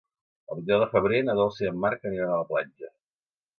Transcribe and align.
El 0.45 0.55
vint-i-nou 0.59 0.81
de 0.83 0.87
febrer 0.93 1.19
na 1.27 1.35
Dolça 1.41 1.63
i 1.67 1.71
en 1.73 1.79
Marc 1.85 2.11
aniran 2.13 2.35
a 2.39 2.43
la 2.43 2.51
platja. 2.55 2.93